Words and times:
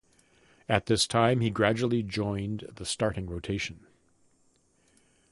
At 0.67 0.87
this 0.87 1.05
time, 1.05 1.41
he 1.41 1.51
gradually 1.51 2.01
joined 2.01 2.61
the 2.73 2.85
starting 2.85 3.29
rotation. 3.29 3.85